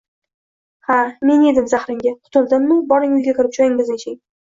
–Ha, 0.87 0.95
men 1.31 1.45
yedim 1.49 1.69
zahrimga! 1.75 2.17
Qutuldimmi? 2.25 2.81
Boring, 2.91 3.17
uyga 3.23 3.41
kirib, 3.41 3.57
choyingizni 3.63 4.05
iching 4.05 4.23